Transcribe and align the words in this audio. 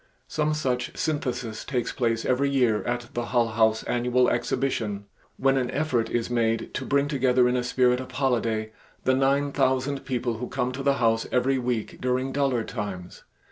Some 0.27 0.55
such 0.55 0.97
synthesis 0.97 1.63
takes 1.63 1.91
place 1.91 2.25
every 2.25 2.49
year 2.49 2.83
at 2.85 3.11
the 3.13 3.25
Hull 3.25 3.49
House 3.49 3.83
annual 3.83 4.29
exhibition, 4.31 5.05
when 5.37 5.57
an 5.57 5.69
effort 5.69 6.09
is 6.09 6.27
made 6.27 6.73
to 6.73 6.85
bring 6.87 7.07
together 7.07 7.47
in 7.47 7.55
a 7.55 7.63
spirit 7.63 7.99
of 7.99 8.11
holiday 8.13 8.71
the 9.03 9.13
nine 9.13 9.51
thousand 9.51 10.03
people 10.03 10.39
who 10.39 10.47
come 10.49 10.71
to 10.71 10.81
the 10.81 10.95
House 10.95 11.27
every 11.31 11.59
week 11.59 12.01
during 12.01 12.31
duller 12.31 12.63
times. 12.63 13.25